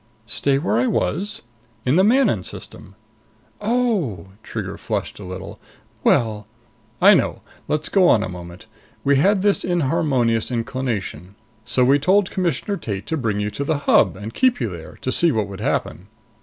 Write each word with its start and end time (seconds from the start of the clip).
"Stay 0.25 0.57
where 0.57 0.77
I 0.77 0.87
was?" 0.87 1.43
"In 1.85 1.95
the 1.95 2.03
Manon 2.03 2.43
System." 2.43 2.95
"Oh!" 3.61 4.29
Trigger 4.41 4.75
flushed 4.75 5.19
a 5.19 5.23
little. 5.23 5.59
"Well" 6.03 6.47
"I 7.03 7.13
know. 7.13 7.43
Let's 7.67 7.87
go 7.87 8.07
on 8.09 8.23
a 8.23 8.27
moment. 8.27 8.65
We 9.03 9.17
had 9.17 9.43
this 9.43 9.63
inharmonious 9.63 10.49
inclination. 10.49 11.35
So 11.65 11.85
we 11.85 11.99
told 11.99 12.31
Commissioner 12.31 12.77
Tate 12.77 13.05
to 13.05 13.15
bring 13.15 13.39
you 13.39 13.51
to 13.51 13.63
the 13.63 13.77
Hub 13.85 14.15
and 14.15 14.33
keep 14.33 14.59
you 14.59 14.69
there, 14.69 14.97
to 15.01 15.11
see 15.11 15.31
what 15.31 15.47
would 15.47 15.59
happen. 15.61 16.07